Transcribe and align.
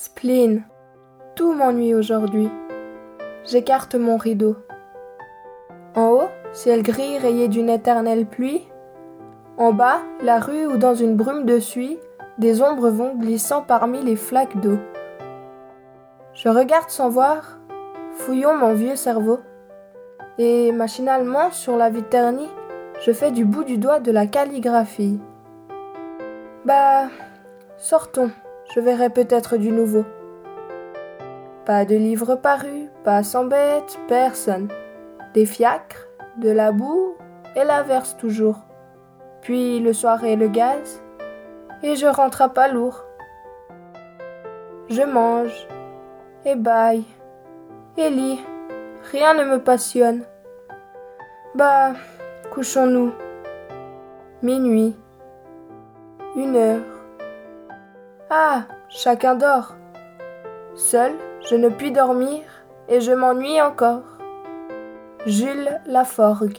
Spleen, 0.00 0.62
tout 1.34 1.52
m'ennuie 1.52 1.92
aujourd'hui. 1.92 2.48
J'écarte 3.44 3.96
mon 3.96 4.16
rideau. 4.16 4.54
En 5.96 6.10
haut, 6.10 6.28
ciel 6.52 6.84
gris 6.84 7.18
rayé 7.18 7.48
d'une 7.48 7.68
éternelle 7.68 8.24
pluie. 8.24 8.68
En 9.56 9.72
bas, 9.72 9.98
la 10.22 10.38
rue 10.38 10.68
où 10.68 10.76
dans 10.76 10.94
une 10.94 11.16
brume 11.16 11.46
de 11.46 11.58
suie, 11.58 11.98
des 12.38 12.62
ombres 12.62 12.90
vont 12.90 13.16
glissant 13.16 13.60
parmi 13.60 14.00
les 14.04 14.14
flaques 14.14 14.60
d'eau. 14.60 14.78
Je 16.32 16.48
regarde 16.48 16.90
sans 16.90 17.08
voir, 17.08 17.58
fouillons 18.12 18.56
mon 18.56 18.74
vieux 18.74 18.94
cerveau, 18.94 19.40
et 20.38 20.70
machinalement 20.70 21.50
sur 21.50 21.76
la 21.76 21.90
vie 21.90 22.04
ternie, 22.04 22.50
je 23.04 23.10
fais 23.10 23.32
du 23.32 23.44
bout 23.44 23.64
du 23.64 23.78
doigt 23.78 23.98
de 23.98 24.12
la 24.12 24.28
calligraphie. 24.28 25.18
Bah, 26.64 27.08
sortons, 27.78 28.30
je 28.74 28.80
verrai 28.80 29.10
peut-être 29.10 29.56
du 29.56 29.70
nouveau. 29.70 30.04
Pas 31.64 31.84
de 31.84 31.96
livres 31.96 32.34
parus, 32.34 32.88
pas 33.04 33.22
sans 33.22 33.44
bête, 33.44 33.98
personne. 34.08 34.68
Des 35.34 35.46
fiacres, 35.46 36.08
de 36.38 36.50
la 36.50 36.72
boue 36.72 37.14
et 37.56 37.64
l'averse 37.64 38.16
toujours. 38.16 38.60
Puis 39.42 39.80
le 39.80 39.92
soir 39.92 40.24
et 40.24 40.36
le 40.36 40.48
gaz, 40.48 41.02
et 41.82 41.96
je 41.96 42.06
rentre 42.06 42.42
à 42.42 42.48
pas 42.48 42.68
lourd. 42.68 43.04
Je 44.88 45.02
mange, 45.02 45.66
et 46.44 46.56
baille, 46.56 47.04
et 47.96 48.10
lis, 48.10 48.40
rien 49.10 49.34
ne 49.34 49.44
me 49.44 49.58
passionne. 49.58 50.24
Bah, 51.54 51.92
couchons-nous. 52.50 53.12
Minuit. 54.42 54.96
Une 56.36 56.56
heure. 56.56 56.97
Ah, 58.30 58.64
chacun 58.90 59.36
dort. 59.36 59.74
Seul, 60.74 61.12
je 61.48 61.54
ne 61.54 61.70
puis 61.70 61.92
dormir 61.92 62.42
et 62.88 63.00
je 63.00 63.12
m'ennuie 63.12 63.60
encore. 63.62 64.02
Jules 65.24 65.80
Laforgue 65.86 66.58